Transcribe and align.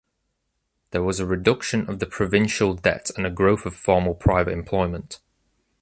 There 0.89 1.03
was 1.03 1.19
a 1.19 1.27
reduction 1.27 1.87
of 1.87 1.99
the 1.99 2.07
provincial 2.07 2.73
debt 2.73 3.11
and 3.15 3.23
a 3.23 3.29
growth 3.29 3.67
of 3.67 3.75
formal 3.75 4.15
private 4.15 4.53
employment. 4.53 5.19